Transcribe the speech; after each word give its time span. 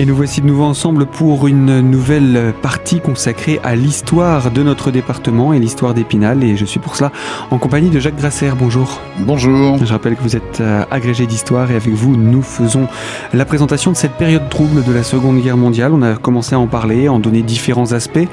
Et 0.00 0.06
nous 0.06 0.16
voici 0.16 0.40
de 0.40 0.46
nouveau 0.46 0.64
ensemble 0.64 1.04
pour 1.04 1.46
une 1.46 1.82
nouvelle 1.82 2.54
partie 2.62 3.00
consacrée 3.00 3.60
à 3.62 3.76
l'histoire 3.76 4.50
de 4.50 4.62
notre 4.62 4.90
département 4.90 5.52
et 5.52 5.58
l'histoire 5.58 5.92
d'Épinal. 5.92 6.42
Et 6.42 6.56
je 6.56 6.64
suis 6.64 6.80
pour 6.80 6.96
cela 6.96 7.12
en 7.50 7.58
compagnie 7.58 7.90
de 7.90 8.00
Jacques 8.00 8.16
Grasser. 8.16 8.50
Bonjour. 8.58 8.98
Bonjour. 9.18 9.76
Je 9.76 9.92
rappelle 9.92 10.16
que 10.16 10.22
vous 10.22 10.36
êtes 10.36 10.62
euh, 10.62 10.86
agrégé 10.90 11.26
d'histoire 11.26 11.70
et 11.70 11.76
avec 11.76 11.92
vous, 11.92 12.16
nous 12.16 12.40
faisons 12.40 12.88
la 13.34 13.44
présentation 13.44 13.90
de 13.90 13.96
cette 13.98 14.14
période 14.14 14.48
trouble 14.48 14.84
de 14.84 14.90
la 14.90 15.02
Seconde 15.02 15.38
Guerre 15.42 15.58
mondiale. 15.58 15.92
On 15.92 16.00
a 16.00 16.14
commencé 16.14 16.54
à 16.54 16.58
en 16.58 16.66
parler, 16.66 17.10
en 17.10 17.18
donner 17.18 17.42
différents 17.42 17.92
aspects, 17.92 18.26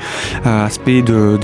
euh, 0.45 0.65
aspects 0.65 0.89
de, 0.89 1.37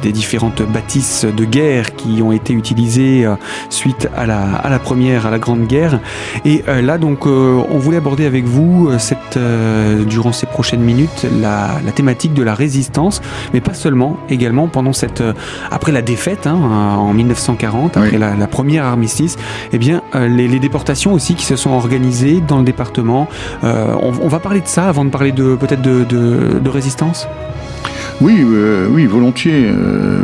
des 0.00 0.12
différentes 0.12 0.62
bâtisses 0.62 1.26
de 1.26 1.44
guerre 1.44 1.94
qui 1.94 2.22
ont 2.22 2.32
été 2.32 2.54
utilisées 2.54 3.26
euh, 3.26 3.34
suite 3.68 4.08
à 4.16 4.24
la, 4.24 4.44
à 4.44 4.70
la 4.70 4.78
première, 4.78 5.26
à 5.26 5.30
la 5.30 5.38
Grande 5.38 5.66
Guerre. 5.66 6.00
Et 6.46 6.62
là, 6.66 6.96
donc, 6.96 7.26
on 7.26 7.78
voulait 7.78 7.98
aborder 7.98 8.24
avec 8.24 8.46
vous 8.46 8.88
cette 8.98 9.38
euh, 9.58 10.04
durant 10.04 10.32
ces 10.32 10.46
prochaines 10.46 10.80
minutes 10.80 11.26
la, 11.40 11.80
thématique 11.94 12.32
de 12.32 12.42
la 12.42 12.54
résistance, 12.54 13.20
mais 13.52 13.60
pas 13.60 13.74
seulement, 13.74 14.16
également 14.30 14.68
pendant 14.68 14.92
cette, 14.92 15.20
euh, 15.20 15.32
après 15.70 15.90
la 15.90 16.00
défaite 16.00 16.46
hein, 16.46 16.54
en 16.54 17.12
1940, 17.12 17.96
après 17.96 18.18
la, 18.18 18.46
première 18.46 18.84
armistice, 18.84 19.36
eh 19.72 19.78
bien 19.78 20.02
euh, 20.14 20.28
les, 20.28 20.58
déportations 20.58 21.12
aussi 21.12 21.34
qui 21.34 21.44
se 21.44 21.56
sont 21.56 21.70
organisées 21.70 22.40
dans 22.46 22.58
le 22.58 22.64
département. 22.64 23.28
On, 23.62 24.28
va 24.28 24.38
parler 24.38 24.60
de 24.60 24.66
ça 24.66 24.88
avant 24.88 25.04
de 25.04 25.10
parler 25.10 25.32
de 25.32 25.54
peut-être 25.54 25.82
de, 25.82 26.68
résistance? 26.68 27.26
Oui, 28.20 28.44
oui, 28.90 29.06
volontiers, 29.06 29.70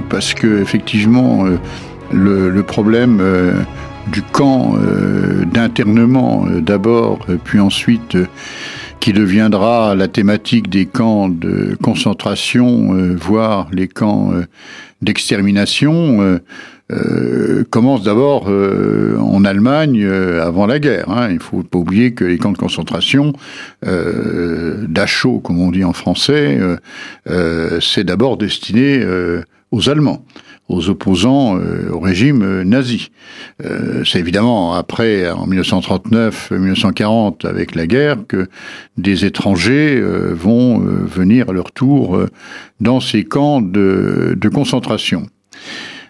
parce 0.08 0.34
que 0.34 0.60
effectivement, 0.60 1.44
le, 2.12 2.62
problème 2.62 3.22
du 4.08 4.22
camp 4.22 4.74
d'internement 5.52 6.46
d'abord, 6.60 7.20
puis 7.44 7.60
ensuite 7.60 8.16
qui 9.04 9.12
deviendra 9.12 9.94
la 9.94 10.08
thématique 10.08 10.70
des 10.70 10.86
camps 10.86 11.28
de 11.28 11.76
concentration, 11.82 12.94
euh, 12.94 13.14
voire 13.14 13.68
les 13.70 13.86
camps 13.86 14.32
euh, 14.32 14.46
d'extermination, 15.02 16.40
euh, 16.90 17.64
commence 17.68 18.02
d'abord 18.02 18.46
en 18.46 19.44
Allemagne 19.44 20.06
avant 20.06 20.64
la 20.64 20.78
guerre. 20.78 21.10
Hein. 21.10 21.28
Il 21.28 21.34
ne 21.34 21.40
faut 21.40 21.62
pas 21.62 21.78
oublier 21.78 22.14
que 22.14 22.24
les 22.24 22.38
camps 22.38 22.52
de 22.52 22.58
concentration, 22.58 23.32
Dachau, 23.82 25.40
comme 25.40 25.60
on 25.60 25.70
dit 25.70 25.84
en 25.84 25.94
français, 25.94 26.58
c'est 27.80 28.04
d'abord 28.04 28.36
destiné 28.36 29.04
aux 29.70 29.88
Allemands 29.88 30.24
aux 30.68 30.88
opposants 30.88 31.58
euh, 31.58 31.90
au 31.90 32.00
régime 32.00 32.42
euh, 32.42 32.64
nazi. 32.64 33.10
Euh, 33.64 34.02
c'est 34.04 34.18
évidemment 34.18 34.74
après, 34.74 35.30
en 35.30 35.46
1939-1940, 35.46 37.46
avec 37.46 37.74
la 37.74 37.86
guerre, 37.86 38.26
que 38.26 38.48
des 38.96 39.24
étrangers 39.24 40.00
vont 40.00 40.78
venir 40.78 41.50
à 41.50 41.52
leur 41.52 41.72
tour 41.72 42.18
dans 42.80 43.00
ces 43.00 43.24
camps 43.24 43.60
de, 43.60 44.34
de 44.36 44.48
concentration. 44.48 45.26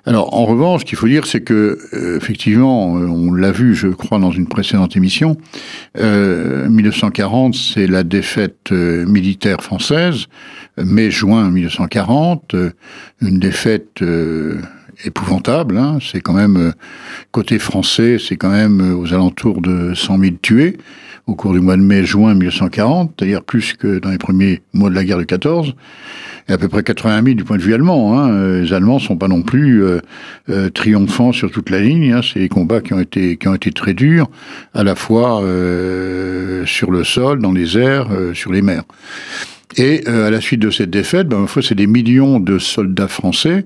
Alors, 0.07 0.35
en 0.35 0.45
revanche, 0.45 0.83
ce 0.83 0.85
qu'il 0.85 0.99
faut 0.99 1.09
dire, 1.09 1.27
c'est 1.27 1.41
que, 1.41 1.79
effectivement, 2.17 2.93
on 2.93 3.33
l'a 3.33 3.53
vu, 3.53 3.75
je 3.75 3.89
crois, 3.89 4.19
dans 4.19 4.33
une 4.33 4.47
précédente 4.47 4.97
émission, 4.97 5.39
euh, 5.99 6.69
1940, 6.69 7.55
c'est 7.55 7.87
la 7.87 8.03
défaite 8.03 8.71
militaire 8.71 9.63
française 9.63 10.27
mai-juin 10.77 11.51
1940, 11.51 12.55
euh, 12.55 12.71
une 13.21 13.39
défaite 13.39 14.03
euh, 14.03 14.61
épouvantable. 15.05 15.77
Hein. 15.77 15.99
C'est 16.01 16.21
quand 16.21 16.33
même, 16.33 16.57
euh, 16.57 16.73
côté 17.31 17.59
français, 17.59 18.19
c'est 18.19 18.37
quand 18.37 18.51
même 18.51 18.99
aux 18.99 19.13
alentours 19.13 19.61
de 19.61 19.95
100 19.95 20.19
000 20.19 20.35
tués 20.43 20.77
au 21.27 21.35
cours 21.35 21.55
du 21.55 21.61
mois 21.61 21.77
de 21.77 21.83
mai-juin 21.83 22.35
1940, 22.35 23.15
c'est-à-dire 23.17 23.43
plus 23.43 23.73
que 23.73 23.99
dans 23.99 24.11
les 24.11 24.19
premiers 24.19 24.61
mois 24.75 24.91
de 24.91 24.95
la 24.95 25.05
guerre 25.05 25.17
de 25.17 25.25
14, 25.25 25.75
et 26.49 26.53
à 26.53 26.59
peu 26.59 26.69
près 26.69 26.83
80 26.83 27.23
000 27.25 27.35
du 27.35 27.45
point 27.45 27.57
de 27.57 27.63
vue 27.63 27.73
allemand. 27.73 28.19
Hein. 28.19 28.61
Les 28.61 28.75
Allemands 28.75 28.99
sont 28.99 29.17
pas 29.17 29.29
non 29.29 29.41
plus 29.41 29.83
triomphants 30.75 31.33
sur 31.33 31.51
toute 31.51 31.71
la 31.71 31.81
ligne. 31.81 32.13
Hein. 32.13 32.21
C'est 32.23 32.41
des 32.41 32.51
combats 32.51 32.83
qui 32.83 32.93
ont 32.93 33.01
été 33.01 33.39
qui 33.39 33.49
ont 33.49 33.55
été 33.55 33.73
très 33.73 33.95
durs, 33.95 34.29
à 34.75 34.85
la 34.85 34.95
fois 34.95 35.41
sur 36.67 36.91
le 36.91 37.05
sol, 37.05 37.39
dans 37.39 37.53
les 37.53 37.79
airs, 37.79 38.09
sur 38.35 38.53
les 38.53 38.61
mers. 38.61 38.85
Et 39.77 40.03
euh, 40.09 40.29
à 40.29 40.31
la 40.31 40.41
suite 40.41 40.61
de 40.61 40.71
cette 40.71 40.91
défaite, 40.91 41.29
ben, 41.29 41.47
c'est 41.61 41.75
des 41.75 41.87
millions 41.87 42.39
de 42.39 42.59
soldats 42.59 43.09
français 43.09 43.65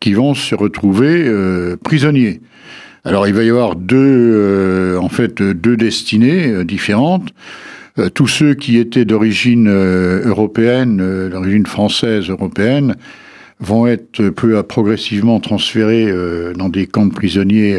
qui 0.00 0.12
vont 0.14 0.34
se 0.34 0.54
retrouver 0.54 1.24
euh, 1.26 1.76
prisonniers. 1.82 2.40
Alors 3.04 3.26
il 3.26 3.34
va 3.34 3.42
y 3.42 3.50
avoir 3.50 3.76
deux, 3.76 3.96
euh, 3.96 4.98
en 4.98 5.08
fait, 5.08 5.42
deux 5.42 5.76
destinées 5.76 6.64
différentes. 6.64 7.28
tous 8.14 8.26
ceux 8.26 8.54
qui 8.54 8.78
étaient 8.78 9.04
d'origine 9.04 9.68
européenne, 9.68 10.96
d'origine 11.30 11.66
française 11.66 12.28
européenne, 12.28 12.96
vont 13.60 13.86
être 13.86 14.30
peu 14.30 14.58
à 14.58 14.64
progressivement 14.64 15.38
transférés 15.38 16.12
dans 16.56 16.68
des 16.68 16.86
camps 16.88 17.06
de 17.06 17.14
prisonniers 17.14 17.78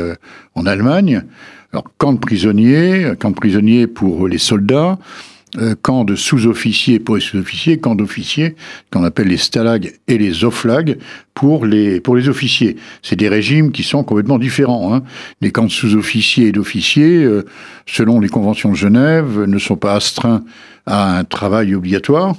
en 0.53 0.66
Allemagne. 0.66 1.24
Alors 1.74 1.84
camp 1.97 2.14
de 2.14 2.20
prisonniers, 2.20 3.12
camp 3.20 3.32
de 3.32 3.36
prisonniers 3.36 3.88
pour 3.88 4.30
les 4.30 4.38
soldats, 4.38 4.97
euh, 5.58 5.76
camp 5.82 6.04
de 6.04 6.16
sous-officiers 6.16 7.00
pour 7.00 7.16
les 7.16 7.22
sous-officiers, 7.22 7.78
camp 7.80 7.96
d'officiers, 7.96 8.56
qu'on 8.92 9.04
appelle 9.04 9.28
les 9.28 9.38
stalags 9.38 9.94
et 10.08 10.18
les 10.18 10.44
oflags 10.44 10.98
pour 11.34 11.66
les, 11.66 12.00
pour 12.00 12.16
les 12.16 12.30
officiers. 12.30 12.76
C'est 13.02 13.16
des 13.16 13.30
régimes 13.30 13.72
qui 13.72 13.84
sont 13.84 14.04
complètement 14.04 14.38
différents. 14.38 14.94
Hein. 14.94 15.04
Les 15.42 15.52
camps 15.52 15.66
de 15.66 15.72
sous-officiers 15.72 16.48
et 16.48 16.52
d'officiers, 16.52 17.24
euh, 17.24 17.46
selon 17.86 18.20
les 18.20 18.30
conventions 18.30 18.72
de 18.72 18.76
Genève, 18.76 19.44
ne 19.46 19.58
sont 19.58 19.78
pas 19.78 19.96
astreints 19.96 20.44
à 20.86 21.18
un 21.18 21.24
travail 21.24 21.76
obligatoire. 21.76 22.36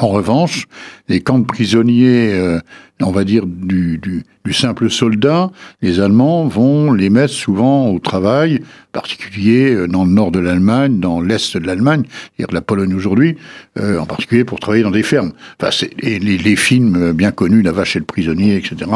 En 0.00 0.08
revanche, 0.08 0.66
les 1.08 1.20
camps 1.20 1.38
de 1.38 1.44
prisonniers, 1.44 2.32
euh, 2.32 2.58
on 3.02 3.10
va 3.10 3.24
dire 3.24 3.44
du, 3.46 3.98
du, 3.98 4.24
du, 4.46 4.52
simple 4.54 4.88
soldat, 4.88 5.50
les 5.82 6.00
Allemands 6.00 6.46
vont 6.46 6.94
les 6.94 7.10
mettre 7.10 7.34
souvent 7.34 7.88
au 7.88 7.98
travail, 7.98 8.62
en 8.62 8.92
particulier 8.92 9.74
euh, 9.74 9.86
dans 9.86 10.04
le 10.06 10.10
nord 10.10 10.30
de 10.30 10.38
l'Allemagne, 10.38 11.00
dans 11.00 11.20
l'est 11.20 11.54
de 11.54 11.66
l'Allemagne, 11.66 12.04
c'est-à-dire 12.08 12.54
la 12.54 12.62
Pologne 12.62 12.94
aujourd'hui, 12.94 13.36
euh, 13.78 13.98
en 13.98 14.06
particulier 14.06 14.44
pour 14.44 14.58
travailler 14.58 14.84
dans 14.84 14.90
des 14.90 15.02
fermes. 15.02 15.32
Enfin, 15.60 15.86
les, 15.98 16.18
les, 16.18 16.56
films 16.56 17.12
bien 17.12 17.30
connus, 17.30 17.60
La 17.60 17.72
vache 17.72 17.94
et 17.96 17.98
le 17.98 18.06
prisonnier, 18.06 18.56
etc. 18.56 18.90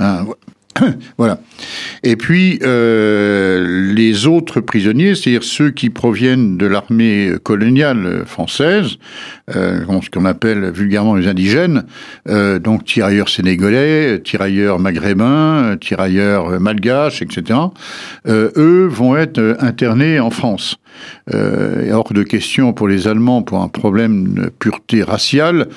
Hein, 0.00 0.26
voilà. 1.18 1.40
Et 2.02 2.16
puis, 2.16 2.58
euh, 2.62 3.92
les 3.94 4.26
autres 4.26 4.60
prisonniers, 4.60 5.14
c'est-à-dire 5.14 5.44
ceux 5.44 5.70
qui 5.70 5.90
proviennent 5.90 6.56
de 6.56 6.66
l'armée 6.66 7.32
coloniale 7.42 8.22
française, 8.26 8.96
euh, 9.54 9.80
ce 10.02 10.10
qu'on 10.10 10.24
appelle 10.24 10.70
vulgairement 10.70 11.14
les 11.14 11.28
indigènes, 11.28 11.84
euh, 12.28 12.58
donc 12.58 12.84
tirailleurs 12.84 13.28
sénégalais, 13.28 14.20
tirailleurs 14.20 14.78
maghrébins, 14.78 15.76
tirailleurs 15.80 16.60
malgaches, 16.60 17.22
etc., 17.22 17.58
eux 18.26 18.88
vont 18.90 19.16
être 19.16 19.56
internés 19.60 20.20
en 20.20 20.30
France. 20.30 20.78
Euh, 21.34 21.90
hors 21.92 22.12
de 22.12 22.22
question 22.22 22.72
pour 22.72 22.88
les 22.88 23.08
Allemands, 23.08 23.42
pour 23.42 23.60
un 23.60 23.68
problème 23.68 24.34
de 24.34 24.48
pureté 24.48 25.02
raciale, 25.02 25.68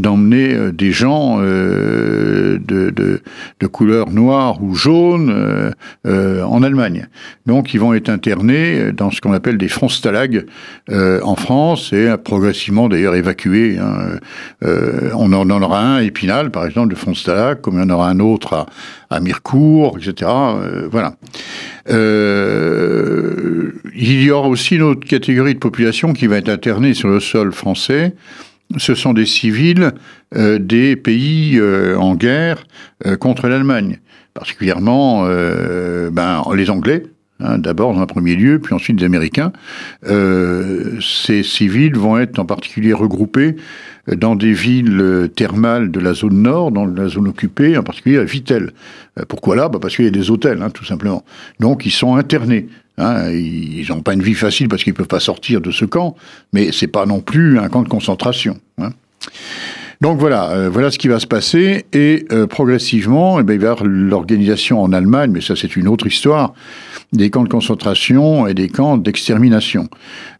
d'emmener 0.00 0.54
euh, 0.54 0.72
des 0.72 0.92
gens 0.92 1.38
euh, 1.40 2.58
de, 2.60 3.20
couleur 3.66 4.10
noire 4.10 4.62
ou 4.62 4.74
jaune 4.74 5.72
euh, 6.06 6.42
en 6.42 6.62
Allemagne. 6.62 7.06
Donc 7.46 7.72
ils 7.72 7.78
vont 7.78 7.94
être 7.94 8.08
internés 8.08 8.90
dans 8.92 9.10
ce 9.10 9.20
qu'on 9.20 9.32
appelle 9.32 9.58
des 9.58 9.68
frontstalags 9.68 10.44
en 10.90 11.36
France 11.36 11.92
et 11.92 12.12
progressivement 12.22 12.88
d'ailleurs 12.88 13.14
évacués. 13.14 13.78
Hein. 13.78 14.18
on 15.14 15.32
en 15.32 15.62
aura 15.62 15.80
un 15.80 15.96
à 15.96 16.02
Épinal, 16.02 16.50
par 16.50 16.66
exemple, 16.66 16.88
de 16.88 16.98
frontstalag, 16.98 17.60
comme 17.60 17.74
il 17.76 17.80
y 17.80 17.84
en 17.84 17.90
aura 17.90 18.08
un 18.08 18.18
autre 18.18 18.54
à, 18.54 18.66
à 19.16 19.20
etc. 19.20 20.30
voilà. 20.90 21.14
Euh, 21.88 23.72
il 23.94 24.22
y 24.22 24.30
aura 24.30 24.48
aussi 24.48 24.76
une 24.76 24.82
autre 24.82 25.06
catégorie 25.06 25.54
de 25.54 25.58
population 25.58 26.12
qui 26.12 26.26
va 26.26 26.36
être 26.36 26.48
internée 26.48 26.94
sur 26.94 27.08
le 27.08 27.20
sol 27.20 27.52
français. 27.52 28.14
Ce 28.76 28.94
sont 28.94 29.12
des 29.12 29.26
civils 29.26 29.92
euh, 30.36 30.58
des 30.58 30.96
pays 30.96 31.58
euh, 31.58 31.96
en 31.96 32.14
guerre 32.14 32.64
contre 33.18 33.48
l'Allemagne, 33.48 33.98
particulièrement 34.34 35.24
ben, 35.24 36.42
les 36.54 36.68
Anglais, 36.68 37.04
hein, 37.40 37.56
d'abord 37.58 37.94
dans 37.94 38.00
un 38.00 38.06
premier 38.06 38.36
lieu, 38.36 38.58
puis 38.58 38.74
ensuite 38.74 39.00
les 39.00 39.06
Américains. 39.06 39.52
ces 40.04 41.42
civils 41.42 41.96
vont 41.96 42.18
être 42.18 42.38
en 42.38 42.44
particulier 42.44 42.92
regroupés 42.92 43.56
dans 44.16 44.36
des 44.36 44.52
villes 44.52 45.30
thermales 45.36 45.90
de 45.90 46.00
la 46.00 46.14
zone 46.14 46.42
nord, 46.42 46.72
dans 46.72 46.86
la 46.86 47.08
zone 47.08 47.28
occupée, 47.28 47.76
en 47.76 47.82
particulier 47.82 48.18
à 48.18 48.24
Vittel. 48.24 48.72
Pourquoi 49.28 49.56
là? 49.56 49.68
Bah 49.68 49.78
Parce 49.80 49.96
qu'il 49.96 50.04
y 50.04 50.08
a 50.08 50.12
des 50.12 50.30
hôtels, 50.30 50.62
hein, 50.62 50.70
tout 50.70 50.84
simplement. 50.84 51.24
Donc 51.58 51.86
ils 51.86 51.90
sont 51.90 52.16
internés. 52.16 52.68
Hein, 52.98 53.30
ils 53.30 53.86
n'ont 53.88 54.02
pas 54.02 54.12
une 54.14 54.22
vie 54.22 54.34
facile 54.34 54.68
parce 54.68 54.84
qu'ils 54.84 54.92
ne 54.92 54.96
peuvent 54.96 55.06
pas 55.06 55.20
sortir 55.20 55.60
de 55.60 55.70
ce 55.70 55.84
camp, 55.84 56.16
mais 56.52 56.70
c'est 56.72 56.86
pas 56.86 57.06
non 57.06 57.20
plus 57.20 57.58
un 57.58 57.68
camp 57.68 57.82
de 57.82 57.88
concentration. 57.88 58.58
Hein. 58.78 58.90
Donc 60.00 60.18
voilà, 60.18 60.68
voilà 60.70 60.90
ce 60.90 60.98
qui 60.98 61.08
va 61.08 61.20
se 61.20 61.26
passer 61.26 61.84
et 61.92 62.24
progressivement, 62.48 63.38
eh 63.38 63.42
bien, 63.42 63.54
il 63.54 63.60
va 63.60 63.66
y 63.66 63.70
avoir 63.70 63.84
l'organisation 63.84 64.82
en 64.82 64.92
Allemagne, 64.92 65.30
mais 65.30 65.42
ça 65.42 65.56
c'est 65.56 65.76
une 65.76 65.88
autre 65.88 66.06
histoire, 66.06 66.54
des 67.12 67.30
camps 67.30 67.42
de 67.42 67.48
concentration 67.48 68.46
et 68.46 68.54
des 68.54 68.68
camps 68.68 68.96
d'extermination. 68.96 69.88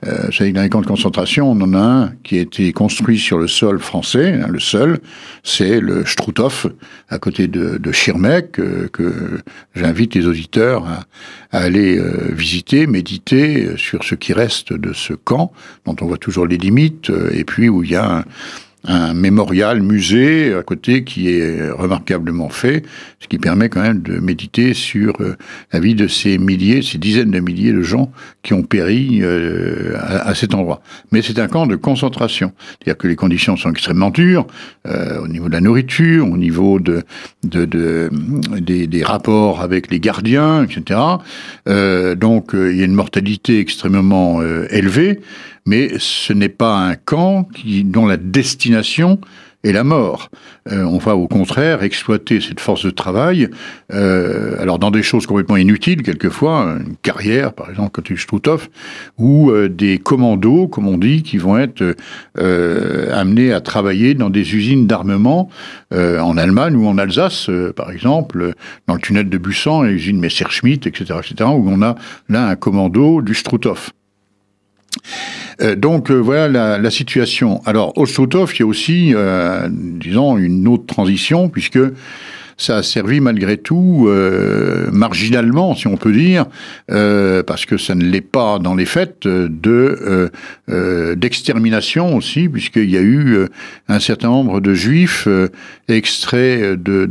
Euh, 0.06 0.31
savez 0.31 0.52
dans 0.52 0.62
les 0.62 0.69
camps 0.69 0.81
de 0.81 0.87
concentration, 0.87 1.50
on 1.50 1.61
en 1.61 1.75
a 1.75 1.78
un 1.78 2.12
qui 2.22 2.38
a 2.38 2.40
été 2.40 2.72
construit 2.72 3.19
sur 3.19 3.38
le 3.38 3.49
sol 3.49 3.81
français, 3.81 4.40
hein, 4.40 4.46
le 4.49 4.61
seul, 4.61 5.00
c'est 5.43 5.81
le 5.81 6.05
Struthof, 6.06 6.67
à 7.08 7.19
côté 7.19 7.49
de, 7.49 7.76
de 7.78 7.93
Schirmeck, 7.93 8.58
euh, 8.61 8.88
que 8.93 9.40
j'invite 9.75 10.14
les 10.14 10.26
auditeurs 10.26 10.84
à, 10.87 11.05
aller 11.50 11.99
euh, 11.99 12.32
visiter, 12.32 12.87
méditer 12.87 13.67
euh, 13.67 13.76
sur 13.76 14.05
ce 14.05 14.14
qui 14.14 14.32
reste 14.32 14.72
de 14.72 14.93
ce 14.93 15.14
camp, 15.14 15.52
dont 15.87 15.96
on 16.00 16.06
voit 16.06 16.19
toujours 16.19 16.46
les 16.46 16.56
limites, 16.56 17.11
et 17.32 17.44
puis 17.44 17.69
où 17.69 17.82
il 17.82 17.90
y 17.90 17.96
a 17.96 18.19
un, 18.19 18.25
un 18.85 19.12
mémorial, 19.15 19.82
musée 19.82 20.55
à 20.55 20.62
côté 20.62 21.05
qui 21.05 21.29
est 21.29 21.71
remarquablement 21.71 22.49
fait, 22.49 22.82
ce 23.21 23.29
qui 23.29 23.38
permet 23.38 23.69
quand 23.69 23.82
même 23.82 24.00
de 24.00 24.19
méditer 24.19 24.73
sur 24.73 25.21
euh, 25.21 25.37
la 25.73 25.81
vie 25.81 25.94
de 25.94 26.06
ces 26.06 26.38
milliers, 26.38 26.81
ces 26.81 26.99
dizaines 26.99 27.31
de 27.31 27.41
milliers 27.41 27.73
de 27.73 27.82
gens 27.82 28.11
qui 28.43 28.55
ont 28.55 28.62
péri 28.62 29.21
euh, 29.23 29.97
à, 29.99 30.35
cet 30.35 30.55
endroit. 30.55 30.81
Mais 31.12 31.21
c'est 31.21 31.38
un 31.38 31.47
camp 31.47 31.67
de 31.67 31.77
concentration, 31.77 32.53
c'est-à-dire 32.59 32.97
que 32.97 33.09
les 33.09 33.17
conditions 33.17 33.56
sont 33.56 33.71
extrêmement 33.71 34.11
dures 34.11 34.47
euh, 34.87 35.21
au 35.21 35.29
niveau 35.29 35.49
de 35.49 35.53
la 35.53 35.61
nourriture, 35.61 36.27
au 36.27 36.38
niveau 36.38 36.79
de, 36.79 37.03
de, 37.44 37.67
de 37.67 38.11
des, 38.61 38.87
des, 38.87 39.03
rapports 39.03 39.61
avec 39.61 39.91
les 39.91 40.00
gardiens, 40.00 40.65
etc. 40.65 41.00
donc 42.17 42.50
il 42.55 42.77
y 42.77 42.82
a 42.82 42.85
une 42.85 42.94
mortalité 42.94 43.59
extrêmement 43.59 44.43
élevée 44.71 45.21
mais 45.70 45.93
ce 45.99 46.32
n'est 46.32 46.49
pas 46.49 46.76
un 46.78 46.96
camp 46.96 47.46
dont 47.84 48.06
la 48.06 48.17
destination 48.17 49.20
est 49.62 49.70
la 49.70 49.84
mort. 49.84 50.31
Euh, 50.72 50.82
on 50.82 50.99
va 50.99 51.14
au 51.14 51.28
contraire 51.28 51.84
exploiter 51.84 52.40
cette 52.40 52.58
force 52.58 52.84
de 52.84 52.90
travail, 52.90 53.49
euh, 53.93 54.61
alors 54.61 54.81
dans 54.81 54.90
des 54.90 55.05
choses 55.05 55.26
complètement 55.26 55.58
inutiles 55.58 56.02
quelquefois, 56.02 56.78
une 56.84 56.96
carrière 56.96 57.52
par 57.52 57.70
exemple 57.70 57.90
quand 57.93 58.02
tu 58.02 58.17
Struthof, 58.17 58.69
ou 59.17 59.50
euh, 59.50 59.69
des 59.69 59.99
commandos, 59.99 60.67
comme 60.67 60.88
on 60.88 60.99
dit, 60.99 61.22
qui 61.22 61.38
vont 61.38 61.56
être 61.56 61.94
amenés 62.37 63.52
à 63.52 63.61
travailler 63.61 64.14
dans 64.14 64.31
des 64.31 64.56
usines 64.56 64.88
d'armement 64.88 65.50
en 65.93 66.37
Allemagne 66.37 66.75
ou 66.75 66.88
en 66.88 66.99
Alsace, 66.99 67.49
par 67.76 67.93
exemple, 67.93 68.55
dans 68.88 68.94
le 68.94 69.00
tunnel 69.00 69.28
de 69.28 69.38
Bussan, 69.38 69.84
l'usine 69.84 70.19
Messerschmitt, 70.19 70.87
etc., 70.87 71.20
etc., 71.22 71.50
où 71.55 71.69
on 71.69 71.82
a 71.82 71.94
là 72.28 72.49
un 72.49 72.56
commando 72.56 73.22
du 73.22 73.34
Struthof. 73.34 73.90
Euh, 75.62 75.74
donc 75.76 76.10
euh, 76.10 76.14
voilà 76.14 76.78
la, 76.78 76.90
situation. 76.90 77.60
Alors 77.66 77.96
au 77.96 78.06
Struthof, 78.06 78.58
il 78.58 78.60
y 78.60 78.62
a 78.62 78.66
aussi, 78.66 79.12
euh, 79.14 79.68
disons, 79.70 80.38
une 80.38 80.66
autre 80.68 80.86
transition, 80.86 81.48
puisque 81.48 81.78
ça 82.60 82.76
a 82.76 82.82
servi 82.82 83.20
malgré 83.20 83.56
tout 83.56 84.08
marginalement, 84.92 85.74
si 85.74 85.86
on 85.86 85.96
peut 85.96 86.12
dire, 86.12 86.46
parce 86.88 87.66
que 87.66 87.76
ça 87.76 87.94
ne 87.94 88.04
l'est 88.04 88.20
pas 88.20 88.58
dans 88.58 88.74
les 88.74 88.86
faits, 88.86 89.26
de 89.26 90.30
d'extermination 91.16 92.16
aussi, 92.16 92.48
puisqu'il 92.48 92.90
y 92.90 92.96
a 92.96 93.02
eu 93.02 93.46
un 93.88 94.00
certain 94.00 94.28
nombre 94.28 94.60
de 94.60 94.74
juifs 94.74 95.28
extraits 95.88 96.80
de 96.82 97.06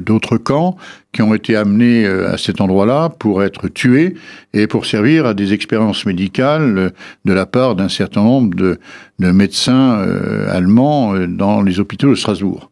d'autres 0.00 0.36
camps 0.36 0.76
qui 1.16 1.22
ont 1.22 1.34
été 1.34 1.56
amenés 1.56 2.04
euh, 2.04 2.30
à 2.30 2.36
cet 2.36 2.60
endroit-là 2.60 3.08
pour 3.08 3.42
être 3.42 3.68
tués 3.68 4.14
et 4.52 4.66
pour 4.66 4.84
servir 4.84 5.24
à 5.24 5.32
des 5.32 5.54
expériences 5.54 6.04
médicales 6.04 6.78
euh, 6.78 6.90
de 7.24 7.32
la 7.32 7.46
part 7.46 7.74
d'un 7.74 7.88
certain 7.88 8.22
nombre 8.22 8.54
de, 8.54 8.78
de 9.18 9.30
médecins 9.30 9.98
euh, 9.98 10.54
allemands 10.54 11.14
dans 11.26 11.62
les 11.62 11.80
hôpitaux 11.80 12.10
de 12.10 12.16
Strasbourg. 12.16 12.70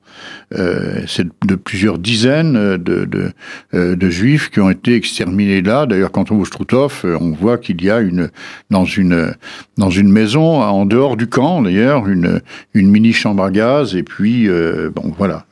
Euh, 0.54 1.02
c'est 1.06 1.26
de 1.46 1.54
plusieurs 1.54 1.98
dizaines 1.98 2.76
de, 2.76 3.04
de, 3.04 3.32
de, 3.72 4.10
juifs 4.10 4.50
qui 4.50 4.60
ont 4.60 4.70
été 4.70 4.94
exterminés 4.94 5.62
là. 5.62 5.86
D'ailleurs, 5.86 6.12
quand 6.12 6.30
on 6.30 6.36
voit 6.36 6.46
Struthof, 6.46 7.04
on 7.04 7.32
voit 7.32 7.58
qu'il 7.58 7.82
y 7.82 7.90
a 7.90 8.00
une 8.00 8.30
dans 8.70 8.84
une 8.84 9.34
dans 9.76 9.90
une 9.90 10.10
maison 10.10 10.62
en 10.62 10.86
dehors 10.86 11.16
du 11.16 11.26
camp, 11.26 11.62
d'ailleurs, 11.62 12.06
une 12.08 12.40
une 12.74 12.90
mini 12.90 13.12
chambre 13.12 13.44
à 13.44 13.50
gaz. 13.50 13.94
Et 13.94 14.02
puis 14.02 14.48
bon, 14.94 15.12
voilà. 15.16 15.46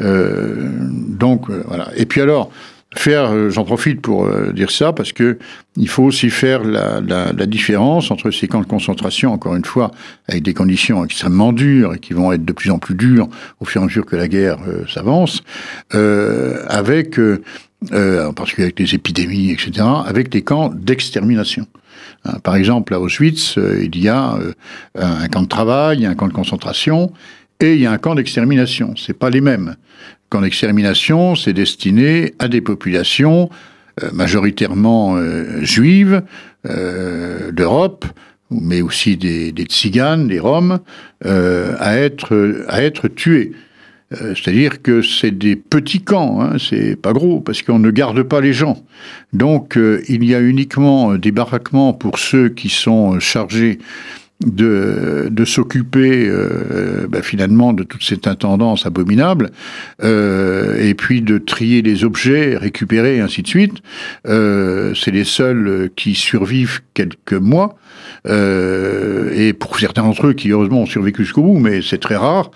Euh, 0.00 0.68
donc 1.08 1.50
voilà. 1.50 1.88
Et 1.96 2.06
puis 2.06 2.20
alors, 2.20 2.50
faire, 2.94 3.30
euh, 3.32 3.50
j'en 3.50 3.64
profite 3.64 4.00
pour 4.00 4.26
euh, 4.26 4.52
dire 4.52 4.70
ça, 4.70 4.92
parce 4.92 5.12
que 5.12 5.38
il 5.76 5.88
faut 5.88 6.04
aussi 6.04 6.30
faire 6.30 6.62
la, 6.62 7.32
différence 7.46 8.10
entre 8.10 8.30
ces 8.30 8.46
camps 8.48 8.60
de 8.60 8.66
concentration, 8.66 9.32
encore 9.32 9.56
une 9.56 9.64
fois, 9.64 9.90
avec 10.28 10.42
des 10.42 10.54
conditions 10.54 11.04
extrêmement 11.04 11.52
dures 11.52 11.94
et 11.94 11.98
qui 11.98 12.12
vont 12.12 12.32
être 12.32 12.44
de 12.44 12.52
plus 12.52 12.70
en 12.70 12.78
plus 12.78 12.94
dures 12.94 13.28
au 13.60 13.64
fur 13.64 13.80
et 13.80 13.84
à 13.84 13.86
mesure 13.86 14.06
que 14.06 14.16
la 14.16 14.28
guerre 14.28 14.58
s'avance, 14.88 15.42
euh, 15.94 16.64
avec, 16.68 17.18
en 17.18 18.32
particulier 18.32 18.66
avec 18.66 18.78
les 18.78 18.94
épidémies, 18.94 19.50
etc., 19.50 19.84
avec 20.06 20.28
des 20.28 20.42
camps 20.42 20.70
d'extermination. 20.72 21.66
Hein, 22.24 22.38
par 22.42 22.54
exemple, 22.54 22.94
à 22.94 23.00
Auschwitz, 23.00 23.56
il 23.56 23.98
y 23.98 24.08
a 24.08 24.38
un 24.94 25.28
camp 25.28 25.42
de 25.42 25.48
travail, 25.48 26.06
un 26.06 26.14
camp 26.14 26.28
de 26.28 26.32
concentration, 26.32 27.12
et 27.60 27.74
il 27.74 27.80
y 27.80 27.86
a 27.86 27.92
un 27.92 27.98
camp 27.98 28.14
d'extermination. 28.14 28.94
C'est 28.96 29.18
pas 29.18 29.30
les 29.30 29.40
mêmes. 29.40 29.76
Camp 30.30 30.40
d'extermination, 30.40 31.34
c'est 31.34 31.52
destiné 31.52 32.34
à 32.38 32.48
des 32.48 32.60
populations 32.60 33.50
euh, 34.02 34.10
majoritairement 34.12 35.14
euh, 35.16 35.62
juives 35.62 36.22
euh, 36.66 37.52
d'Europe, 37.52 38.04
mais 38.50 38.82
aussi 38.82 39.16
des, 39.16 39.52
des 39.52 39.64
tziganes, 39.66 40.26
des 40.26 40.40
roms, 40.40 40.80
à 41.24 41.96
être 41.96 42.64
à 42.68 42.82
être 42.82 43.08
tués. 43.08 43.52
C'est-à-dire 44.10 44.82
que 44.82 45.02
c'est 45.02 45.32
des 45.32 45.56
petits 45.56 46.02
camps, 46.02 46.40
hein, 46.40 46.56
c'est 46.58 46.94
pas 46.94 47.12
gros, 47.12 47.40
parce 47.40 47.62
qu'on 47.62 47.80
ne 47.80 47.90
garde 47.90 48.22
pas 48.22 48.40
les 48.40 48.52
gens. 48.52 48.84
Donc 49.32 49.76
il 50.08 50.24
y 50.24 50.34
a 50.34 50.40
uniquement 50.40 51.14
des 51.14 51.32
baraquements 51.32 51.94
pour 51.94 52.18
ceux 52.18 52.48
qui 52.48 52.68
sont 52.68 53.18
chargés 53.18 53.78
de, 54.44 55.28
de 55.30 55.44
s'occuper 55.44 56.26
euh, 56.28 57.06
bah, 57.08 57.22
finalement 57.22 57.72
de 57.72 57.82
toute 57.82 58.02
cette 58.02 58.26
intendance 58.26 58.86
abominable, 58.86 59.50
euh, 60.02 60.76
et 60.80 60.94
puis 60.94 61.22
de 61.22 61.38
trier 61.38 61.82
les 61.82 62.04
objets, 62.04 62.56
récupérer, 62.56 63.16
et 63.16 63.20
ainsi 63.20 63.42
de 63.42 63.48
suite. 63.48 63.74
Euh, 64.26 64.92
c'est 64.94 65.12
les 65.12 65.24
seuls 65.24 65.90
qui 65.96 66.14
survivent 66.14 66.80
quelques 66.94 67.32
mois, 67.32 67.76
euh, 68.26 69.30
et 69.34 69.52
pour 69.52 69.78
certains 69.78 70.02
d'entre 70.02 70.28
eux 70.28 70.32
qui 70.32 70.50
heureusement 70.50 70.82
ont 70.82 70.86
survécu 70.86 71.24
jusqu'au 71.24 71.42
bout, 71.42 71.58
mais 71.58 71.80
c'est 71.82 71.98
très 71.98 72.16
rare. 72.16 72.50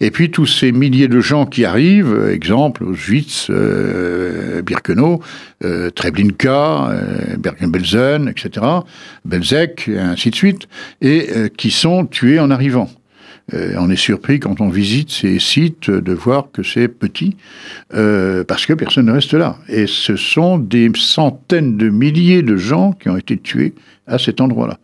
Et 0.00 0.12
puis 0.12 0.30
tous 0.30 0.46
ces 0.46 0.70
milliers 0.70 1.08
de 1.08 1.20
gens 1.20 1.44
qui 1.44 1.64
arrivent, 1.64 2.28
exemple 2.32 2.84
Auschwitz, 2.84 3.48
euh, 3.50 4.62
Birkenau, 4.62 5.20
euh, 5.64 5.90
Treblinka, 5.90 6.90
euh, 6.90 7.36
Bergen-Belsen, 7.36 8.28
etc., 8.28 8.64
Belzec, 9.24 9.88
et 9.88 9.98
ainsi 9.98 10.30
de 10.30 10.36
suite, 10.36 10.68
et 11.00 11.28
qui 11.56 11.70
sont 11.70 12.06
tués 12.06 12.38
en 12.38 12.50
arrivant. 12.50 12.88
On 13.52 13.88
est 13.90 13.96
surpris 13.96 14.40
quand 14.40 14.60
on 14.60 14.68
visite 14.68 15.10
ces 15.10 15.38
sites 15.38 15.90
de 15.90 16.12
voir 16.12 16.48
que 16.52 16.62
c'est 16.62 16.88
petit, 16.88 17.36
parce 17.90 18.66
que 18.66 18.74
personne 18.74 19.06
ne 19.06 19.12
reste 19.12 19.32
là. 19.32 19.56
Et 19.68 19.86
ce 19.86 20.16
sont 20.16 20.58
des 20.58 20.90
centaines 20.94 21.78
de 21.78 21.88
milliers 21.88 22.42
de 22.42 22.56
gens 22.56 22.92
qui 22.92 23.08
ont 23.08 23.16
été 23.16 23.38
tués 23.38 23.72
à 24.06 24.18
cet 24.18 24.42
endroit-là. 24.42 24.78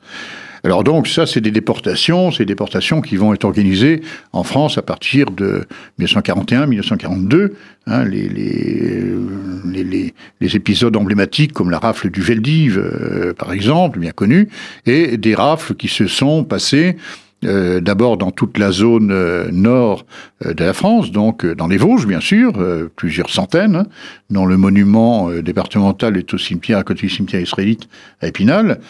Alors 0.64 0.82
donc 0.82 1.08
ça, 1.08 1.26
c'est 1.26 1.42
des 1.42 1.50
déportations, 1.50 2.30
ces 2.30 2.46
déportations 2.46 3.02
qui 3.02 3.16
vont 3.16 3.34
être 3.34 3.44
organisées 3.44 4.00
en 4.32 4.44
France 4.44 4.78
à 4.78 4.82
partir 4.82 5.30
de 5.30 5.66
1941-1942. 6.00 7.50
Hein, 7.86 8.04
les, 8.06 8.30
les, 8.30 10.14
les, 10.40 10.56
épisodes 10.56 10.96
emblématiques 10.96 11.52
comme 11.52 11.70
la 11.70 11.78
rafle 11.78 12.08
du 12.08 12.22
Veldiv, 12.22 12.78
euh, 12.78 13.34
par 13.34 13.52
exemple, 13.52 13.98
bien 13.98 14.12
connu, 14.12 14.48
et 14.86 15.18
des 15.18 15.34
rafles 15.34 15.74
qui 15.74 15.88
se 15.88 16.06
sont 16.06 16.44
passées 16.44 16.96
euh, 17.44 17.80
d'abord 17.80 18.16
dans 18.16 18.30
toute 18.30 18.56
la 18.56 18.70
zone 18.70 19.10
euh, 19.12 19.50
nord 19.52 20.06
de 20.42 20.64
la 20.64 20.72
France, 20.72 21.12
donc 21.12 21.44
dans 21.44 21.66
les 21.66 21.76
Vosges 21.76 22.06
bien 22.06 22.20
sûr, 22.20 22.54
plusieurs 22.96 23.28
centaines, 23.28 23.76
hein, 23.76 23.86
dont 24.30 24.46
le 24.46 24.56
monument 24.56 25.30
départemental 25.30 26.16
est 26.16 26.32
au 26.32 26.38
cimetière 26.38 26.78
à 26.78 26.84
côté 26.84 27.02
du 27.02 27.10
cimetière 27.10 27.42
israélite 27.42 27.86
à 28.22 28.28
Épinal. 28.28 28.80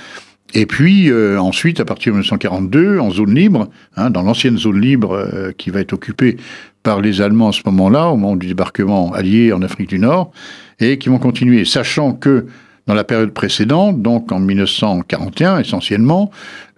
Et 0.55 0.67
puis 0.67 1.11
euh, 1.11 1.39
ensuite, 1.41 1.81
à 1.81 1.85
partir 1.85 2.13
de 2.13 2.19
1942, 2.19 3.01
en 3.01 3.11
zone 3.11 3.35
libre, 3.35 3.69
hein, 3.97 4.11
dans 4.11 4.23
l'ancienne 4.23 4.57
zone 4.57 4.81
libre 4.81 5.13
euh, 5.13 5.53
qui 5.57 5.71
va 5.71 5.81
être 5.81 5.93
occupée 5.93 6.37
par 6.85 7.01
les 7.01 7.21
Allemands 7.21 7.49
à 7.49 7.53
ce 7.53 7.63
moment-là, 7.67 8.09
au 8.09 8.17
moment 8.17 8.37
du 8.37 8.47
débarquement 8.47 9.13
allié 9.13 9.53
en 9.53 9.63
Afrique 9.63 9.89
du 9.89 9.99
Nord, 9.99 10.31
et 10.79 10.99
qui 10.99 11.09
vont 11.09 11.19
continuer, 11.19 11.65
sachant 11.65 12.13
que 12.13 12.47
dans 12.87 12.95
la 12.95 13.05
période 13.05 13.33
précédente, 13.33 14.03
donc 14.03 14.31
en 14.31 14.39
1941 14.39 15.59
essentiellement, 15.59 16.31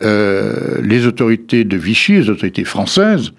euh, 0.02 0.80
les 0.82 1.06
autorités 1.06 1.64
de 1.64 1.76
Vichy, 1.76 2.12
les 2.12 2.30
autorités 2.30 2.64
françaises, 2.64 3.32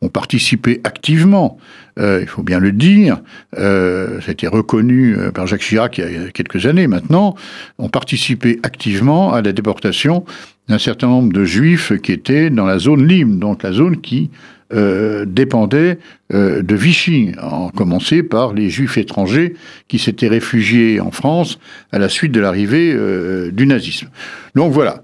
ont 0.00 0.08
participé 0.08 0.80
activement, 0.84 1.58
euh, 1.98 2.20
il 2.22 2.26
faut 2.26 2.42
bien 2.42 2.58
le 2.58 2.72
dire, 2.72 3.20
euh, 3.58 4.20
ça 4.20 4.28
a 4.28 4.32
été 4.32 4.46
reconnu 4.46 5.14
euh, 5.14 5.30
par 5.30 5.46
Jacques 5.46 5.60
Chirac 5.60 5.98
il 5.98 6.04
y 6.04 6.16
a 6.16 6.30
quelques 6.30 6.64
années 6.66 6.86
maintenant, 6.86 7.34
ont 7.78 7.90
participé 7.90 8.58
activement 8.62 9.34
à 9.34 9.42
la 9.42 9.52
déportation 9.52 10.24
d'un 10.68 10.78
certain 10.78 11.08
nombre 11.08 11.32
de 11.32 11.44
juifs 11.44 11.92
qui 12.00 12.12
étaient 12.12 12.48
dans 12.48 12.64
la 12.64 12.78
zone 12.78 13.06
libre, 13.06 13.34
donc 13.36 13.62
la 13.62 13.72
zone 13.72 14.00
qui 14.00 14.30
dépendaient 16.32 16.62
de 16.62 16.74
Vichy, 16.74 17.32
en 17.40 17.68
commencer 17.68 18.22
par 18.22 18.54
les 18.54 18.70
juifs 18.70 18.96
étrangers 18.96 19.54
qui 19.88 19.98
s'étaient 19.98 20.28
réfugiés 20.28 21.00
en 21.00 21.10
France 21.10 21.58
à 21.92 21.98
la 21.98 22.08
suite 22.08 22.32
de 22.32 22.40
l'arrivée 22.40 22.96
du 23.52 23.66
nazisme. 23.66 24.08
Donc 24.54 24.72
voilà. 24.72 25.02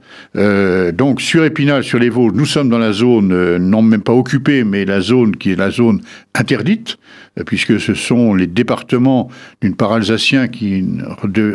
donc 0.92 1.20
sur 1.20 1.44
Épinal, 1.44 1.84
sur 1.84 1.98
les 1.98 2.08
Vosges, 2.08 2.32
nous 2.34 2.46
sommes 2.46 2.70
dans 2.70 2.78
la 2.78 2.92
zone, 2.92 3.58
non 3.58 3.82
même 3.82 4.02
pas 4.02 4.12
occupée, 4.12 4.64
mais 4.64 4.84
la 4.84 5.00
zone 5.00 5.36
qui 5.36 5.52
est 5.52 5.56
la 5.56 5.70
zone 5.70 6.00
interdite, 6.34 6.98
puisque 7.46 7.80
ce 7.80 7.94
sont 7.94 8.34
les 8.34 8.46
départements 8.46 9.28
d'une 9.60 9.74
part 9.74 9.92
alsaciens 9.92 10.48
qui 10.48 10.84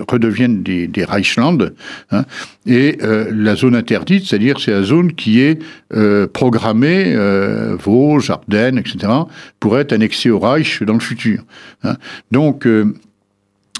redeviennent 0.07 0.63
des, 0.63 0.87
des 0.87 1.05
hein, 2.11 2.25
et 2.65 2.97
euh, 3.01 3.29
la 3.33 3.55
zone 3.55 3.75
interdite, 3.75 4.25
c'est-à-dire 4.25 4.59
c'est 4.59 4.71
la 4.71 4.83
zone 4.83 5.13
qui 5.13 5.41
est 5.41 5.59
euh, 5.93 6.27
programmée, 6.27 7.13
euh, 7.15 7.75
Vosges, 7.77 8.29
Ardennes, 8.29 8.77
etc., 8.77 9.11
pour 9.63 9.79
être 9.79 9.93
annexée 9.93 10.29
au 10.29 10.39
Reich 10.39 10.84
dans 10.84 10.91
le 10.91 11.00
futur. 11.00 11.41
Hein. 11.86 11.96
Donc, 12.32 12.67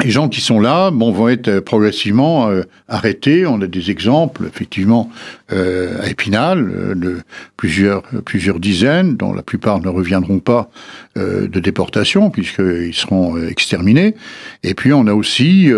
les 0.04 0.10
gens 0.10 0.30
qui 0.30 0.40
sont 0.40 0.62
là 0.62 0.92
bon, 0.92 1.12
vont 1.12 1.28
être 1.28 1.60
progressivement 1.60 2.50
arrêtés. 2.88 3.46
On 3.46 3.60
a 3.62 3.68
des 3.68 3.92
exemples, 3.92 4.46
effectivement, 4.48 5.12
euh, 5.52 6.02
à 6.02 6.10
Épinal, 6.10 6.72
euh, 6.74 6.96
de 6.96 7.18
plusieurs, 7.58 8.04
plusieurs 8.26 8.60
dizaines, 8.60 9.18
dont 9.18 9.34
la 9.34 9.44
plupart 9.44 9.82
ne 9.82 9.90
reviendront 9.90 10.40
pas 10.40 10.72
euh, 11.18 11.48
de 11.48 11.60
déportation, 11.60 12.30
puisqu'ils 12.30 12.94
seront 12.94 13.38
exterminés. 13.38 14.16
Et 14.64 14.74
puis 14.74 14.94
on 14.94 15.06
a 15.08 15.14
aussi, 15.14 15.70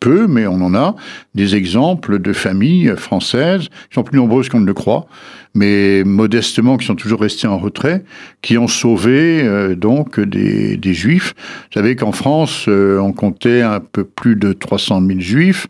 peu, 0.00 0.26
mais 0.26 0.46
on 0.46 0.60
en 0.60 0.74
a, 0.74 0.96
des 1.34 1.56
exemples 1.56 2.18
de 2.18 2.32
familles 2.32 2.94
françaises, 2.96 3.68
qui 3.68 3.94
sont 3.94 4.02
plus 4.02 4.18
nombreuses 4.18 4.48
qu'on 4.48 4.60
ne 4.60 4.66
le 4.66 4.74
croit, 4.74 5.06
mais 5.54 6.02
modestement 6.04 6.76
qui 6.76 6.86
sont 6.86 6.94
toujours 6.94 7.20
restés 7.20 7.46
en 7.46 7.58
retrait, 7.58 8.04
qui 8.40 8.58
ont 8.58 8.68
sauvé 8.68 9.74
donc 9.76 10.18
des, 10.18 10.76
des 10.76 10.94
juifs. 10.94 11.34
Vous 11.36 11.74
savez 11.74 11.96
qu'en 11.96 12.12
France, 12.12 12.68
on 12.68 13.12
comptait 13.12 13.60
un 13.60 13.80
peu 13.80 14.04
plus 14.04 14.36
de 14.36 14.52
300 14.52 15.02
000 15.06 15.20
juifs 15.20 15.66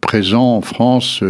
présents 0.00 0.56
en 0.56 0.60
France 0.62 1.22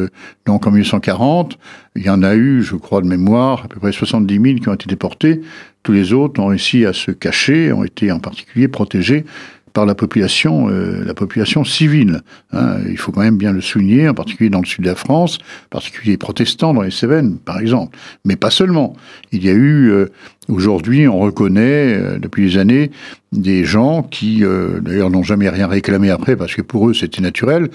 donc 0.50 0.66
en 0.66 0.72
1840, 0.72 1.58
il 1.94 2.02
y 2.02 2.10
en 2.10 2.24
a 2.24 2.34
eu, 2.34 2.62
je 2.62 2.74
crois 2.74 3.02
de 3.02 3.06
mémoire, 3.06 3.66
à 3.66 3.68
peu 3.68 3.78
près 3.78 3.92
70 3.92 4.34
000 4.34 4.58
qui 4.58 4.68
ont 4.68 4.74
été 4.74 4.86
déportés. 4.86 5.42
Tous 5.84 5.92
les 5.92 6.12
autres 6.12 6.40
ont 6.40 6.46
réussi 6.46 6.84
à 6.86 6.92
se 6.92 7.12
cacher, 7.12 7.72
ont 7.72 7.84
été 7.84 8.10
en 8.10 8.18
particulier 8.18 8.66
protégés 8.66 9.24
par 9.72 9.86
la 9.86 9.94
population, 9.94 10.68
euh, 10.68 11.04
la 11.04 11.14
population 11.14 11.64
civile. 11.64 12.20
Hein. 12.52 12.78
Il 12.88 12.98
faut 12.98 13.12
quand 13.12 13.20
même 13.20 13.36
bien 13.36 13.52
le 13.52 13.60
souligner, 13.60 14.08
en 14.08 14.14
particulier 14.14 14.50
dans 14.50 14.60
le 14.60 14.66
sud 14.66 14.84
de 14.84 14.88
la 14.88 14.94
France, 14.94 15.38
en 15.66 15.68
particulier 15.70 16.12
les 16.12 16.18
protestants 16.18 16.74
dans 16.74 16.82
les 16.82 16.90
Cévennes, 16.90 17.38
par 17.38 17.58
exemple. 17.58 17.96
Mais 18.24 18.36
pas 18.36 18.50
seulement. 18.50 18.96
Il 19.32 19.44
y 19.44 19.48
a 19.48 19.52
eu, 19.52 19.90
euh, 19.90 20.06
aujourd'hui, 20.50 21.08
on 21.08 21.18
reconnaît, 21.18 21.94
euh, 21.94 22.18
depuis 22.18 22.50
des 22.50 22.58
années, 22.58 22.90
des 23.32 23.64
gens 23.64 24.02
qui, 24.02 24.42
d'ailleurs, 24.80 25.08
n'ont 25.08 25.22
jamais 25.22 25.48
rien 25.48 25.68
réclamé 25.68 26.10
après, 26.10 26.34
parce 26.34 26.52
que 26.52 26.62
pour 26.62 26.90
eux, 26.90 26.94
c'était 26.94 27.22
naturel, 27.22 27.68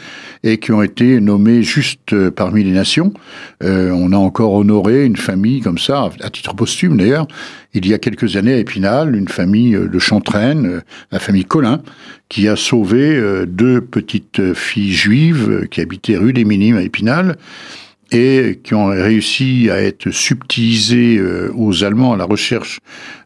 et 0.43 0.57
qui 0.57 0.73
ont 0.73 0.81
été 0.81 1.21
nommés 1.21 1.63
juste 1.63 2.29
parmi 2.31 2.65
les 2.65 2.73
nations. 2.73 3.13
on 3.61 4.11
a 4.11 4.17
encore 4.17 4.51
honoré 4.51 5.05
une 5.05 5.15
famille 5.15 5.61
comme 5.61 5.77
ça, 5.77 6.09
à 6.19 6.29
titre 6.29 6.53
posthume 6.55 6.97
d'ailleurs, 6.97 7.25
il 7.73 7.87
y 7.87 7.93
a 7.93 7.99
quelques 7.99 8.35
années 8.35 8.53
à 8.53 8.57
Épinal, 8.57 9.15
une 9.15 9.29
famille 9.29 9.71
de 9.77 9.99
Chantraine, 9.99 10.81
la 11.11 11.19
famille 11.19 11.45
Collin, 11.45 11.81
qui 12.29 12.47
a 12.47 12.55
sauvé 12.55 13.15
euh, 13.15 13.45
deux 13.45 13.81
petites 13.81 14.53
filles 14.53 14.93
juives 14.93 15.67
qui 15.69 15.81
habitaient 15.81 16.17
rue 16.17 16.33
des 16.33 16.45
Minimes 16.45 16.77
à 16.77 16.81
Épinal 16.81 17.37
et 18.11 18.59
qui 18.63 18.73
ont 18.73 18.87
réussi 18.87 19.69
à 19.71 19.81
être 19.81 20.11
subtilisées 20.11 21.17
euh, 21.17 21.51
aux 21.55 21.83
Allemands 21.83 22.13
à 22.13 22.17
la 22.17 22.25
recherche 22.25 22.79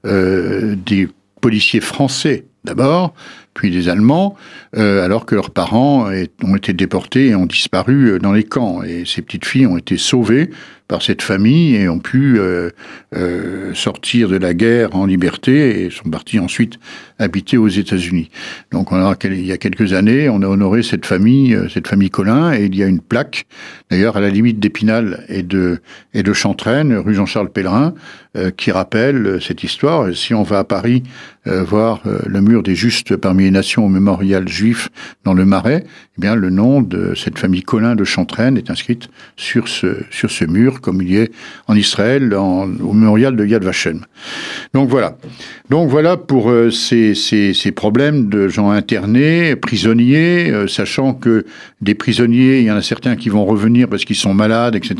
euh, 0.05 0.75
des 0.85 1.07
policiers 1.41 1.81
français 1.81 2.45
d'abord, 2.65 3.13
puis 3.53 3.71
des 3.71 3.87
Allemands, 3.87 4.35
alors 4.73 5.25
que 5.25 5.33
leurs 5.33 5.51
parents 5.51 6.11
ont 6.43 6.55
été 6.57 6.73
déportés 6.73 7.27
et 7.27 7.35
ont 7.35 7.45
disparu 7.45 8.19
dans 8.21 8.33
les 8.33 8.43
camps. 8.43 8.83
Et 8.83 9.05
ces 9.05 9.21
petites 9.21 9.45
filles 9.45 9.65
ont 9.65 9.77
été 9.77 9.97
sauvées 9.97 10.49
par 10.89 11.03
cette 11.03 11.21
famille 11.21 11.75
et 11.75 11.87
ont 11.87 11.99
pu 11.99 12.39
euh, 12.39 12.71
euh, 13.15 13.73
sortir 13.73 14.27
de 14.27 14.37
la 14.37 14.53
guerre 14.53 14.95
en 14.95 15.05
liberté 15.05 15.83
et 15.83 15.89
sont 15.89 16.09
partis 16.09 16.39
ensuite 16.39 16.79
habiter 17.17 17.57
aux 17.57 17.67
États-Unis. 17.67 18.29
Donc 18.71 18.89
il 19.23 19.45
y 19.45 19.51
a 19.51 19.57
quelques 19.57 19.93
années, 19.93 20.29
on 20.29 20.41
a 20.41 20.47
honoré 20.47 20.83
cette 20.83 21.05
famille, 21.05 21.55
euh, 21.55 21.67
cette 21.69 21.87
famille 21.87 22.09
Collin, 22.09 22.53
et 22.53 22.65
il 22.65 22.75
y 22.75 22.83
a 22.83 22.87
une 22.87 23.01
plaque, 23.01 23.45
d'ailleurs 23.89 24.17
à 24.17 24.21
la 24.21 24.29
limite 24.29 24.59
d'Épinal 24.59 25.25
et 25.27 25.43
de 25.43 25.79
et 26.13 26.23
de 26.23 26.33
Chantraine, 26.33 26.93
rue 26.95 27.13
Jean-Charles 27.13 27.51
Pellerin, 27.51 27.93
euh, 28.37 28.51
qui 28.51 28.71
rappelle 28.71 29.39
cette 29.41 29.63
histoire. 29.63 30.15
si 30.15 30.33
on 30.33 30.43
va 30.43 30.59
à 30.59 30.63
Paris 30.63 31.03
voir 31.45 32.03
le 32.05 32.41
mur 32.41 32.61
des 32.61 32.75
Justes 32.75 33.15
parmi 33.15 33.45
les 33.45 33.51
nations 33.51 33.83
au 33.83 33.89
mémorial 33.89 34.47
juif 34.47 34.89
dans 35.23 35.33
le 35.33 35.45
Marais, 35.45 35.83
eh 35.83 36.21
bien 36.21 36.35
le 36.35 36.51
nom 36.51 36.81
de 36.81 37.15
cette 37.15 37.39
famille 37.39 37.63
Collin 37.63 37.95
de 37.95 38.03
Chantraine 38.03 38.55
est 38.55 38.69
inscrit 38.69 38.99
sur 39.35 39.67
ce 39.67 40.03
sur 40.11 40.29
ce 40.29 40.45
mur 40.45 40.78
comme 40.81 41.01
il 41.01 41.11
y 41.11 41.17
est 41.17 41.31
en 41.67 41.75
Israël, 41.75 42.33
au 42.33 42.93
mémorial 42.93 43.35
de 43.35 43.45
Yad 43.45 43.63
Vashem. 43.63 44.05
Donc 44.73 44.89
voilà. 44.89 45.17
Donc 45.69 45.89
voilà 45.89 46.17
pour 46.17 46.49
euh, 46.49 46.71
ces, 46.71 47.13
ces, 47.13 47.71
problèmes 47.71 48.29
de 48.29 48.47
gens 48.47 48.71
internés, 48.71 49.55
prisonniers, 49.55 50.49
euh, 50.49 50.67
sachant 50.67 51.13
que 51.13 51.45
des 51.81 51.93
prisonniers, 51.93 52.59
il 52.59 52.65
y 52.65 52.71
en 52.71 52.75
a 52.75 52.81
certains 52.81 53.15
qui 53.15 53.29
vont 53.29 53.45
revenir 53.45 53.87
parce 53.87 54.05
qu'ils 54.05 54.15
sont 54.15 54.33
malades, 54.33 54.75
etc. 54.75 54.95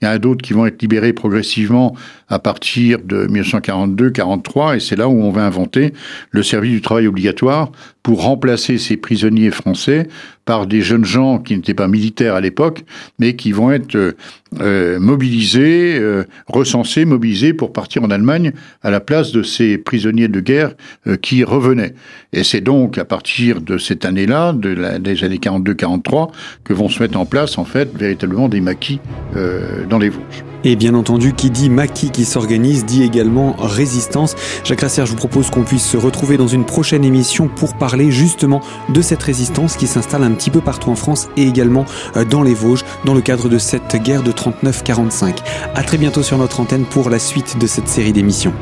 Il 0.00 0.04
y 0.04 0.06
en 0.06 0.10
a 0.10 0.18
d'autres 0.18 0.42
qui 0.42 0.52
vont 0.52 0.66
être 0.66 0.80
libérés 0.80 1.12
progressivement 1.12 1.96
à 2.28 2.38
partir 2.38 2.98
de 3.04 3.26
1942-43, 3.26 4.76
et 4.76 4.80
c'est 4.80 4.96
là 4.96 5.08
où 5.08 5.22
on 5.22 5.30
va 5.30 5.44
inventer 5.44 5.92
le 6.30 6.42
service 6.42 6.72
du 6.72 6.80
travail 6.80 7.06
obligatoire 7.06 7.70
pour 8.02 8.22
remplacer 8.22 8.78
ces 8.78 8.96
prisonniers 8.96 9.50
français 9.50 10.08
par 10.44 10.66
des 10.66 10.80
jeunes 10.80 11.04
gens 11.04 11.38
qui 11.38 11.56
n'étaient 11.56 11.74
pas 11.74 11.88
militaires 11.88 12.36
à 12.36 12.40
l'époque, 12.40 12.84
mais 13.18 13.34
qui 13.34 13.50
vont 13.50 13.72
être 13.72 14.14
euh, 14.60 15.00
mobilisés, 15.00 15.98
euh, 15.98 16.24
recensés, 16.46 17.04
mobilisés 17.04 17.52
pour 17.52 17.72
partir 17.72 18.04
en 18.04 18.10
Allemagne 18.10 18.52
à 18.82 18.90
la 18.90 19.00
place 19.00 19.32
de 19.32 19.42
ces 19.42 19.76
prisonniers 19.76 20.28
de 20.28 20.38
guerre 20.38 20.74
euh, 21.08 21.16
qui 21.16 21.42
revenaient. 21.42 21.94
Et 22.32 22.44
c'est 22.44 22.60
donc 22.60 22.96
à 22.96 23.04
partir 23.04 23.60
de 23.60 23.76
cette 23.76 24.04
année-là, 24.04 24.52
de 24.52 24.98
des 24.98 25.24
années 25.24 25.38
42-43, 25.38 26.30
que 26.62 26.72
vont 26.72 26.88
se 26.88 27.02
mettre 27.02 27.18
en 27.18 27.26
place 27.26 27.58
en 27.58 27.64
fait 27.64 27.92
véritablement 27.96 28.48
des 28.48 28.60
maquis 28.60 29.00
dans 29.88 29.98
les 29.98 30.10
Vosges. 30.10 30.44
Et 30.64 30.74
bien 30.74 30.94
entendu, 30.94 31.32
qui 31.32 31.50
dit 31.50 31.70
maquis 31.70 32.10
qui 32.16 32.24
s'organise 32.24 32.86
dit 32.86 33.02
également 33.02 33.56
résistance. 33.58 34.36
Jacques 34.64 34.80
Rasser, 34.80 35.04
je 35.04 35.10
vous 35.10 35.18
propose 35.18 35.50
qu'on 35.50 35.64
puisse 35.64 35.84
se 35.84 35.98
retrouver 35.98 36.38
dans 36.38 36.46
une 36.46 36.64
prochaine 36.64 37.04
émission 37.04 37.46
pour 37.46 37.74
parler 37.74 38.10
justement 38.10 38.62
de 38.88 39.02
cette 39.02 39.22
résistance 39.22 39.76
qui 39.76 39.86
s'installe 39.86 40.22
un 40.22 40.32
petit 40.32 40.48
peu 40.48 40.62
partout 40.62 40.88
en 40.88 40.96
France 40.96 41.28
et 41.36 41.42
également 41.42 41.84
euh, 42.16 42.24
dans 42.24 42.42
les 42.42 42.54
Vosges 42.54 42.86
dans 43.04 43.12
le 43.12 43.20
cadre 43.20 43.50
de 43.50 43.58
cette 43.58 43.96
guerre 43.96 44.22
de 44.22 44.32
39-45. 44.32 45.40
À 45.74 45.82
très 45.82 45.98
bientôt 45.98 46.22
sur 46.22 46.38
notre 46.38 46.58
antenne 46.60 46.86
pour 46.86 47.10
la 47.10 47.18
suite 47.18 47.58
de 47.58 47.66
cette 47.66 47.88
série 47.88 48.14
d'émissions. 48.14 48.54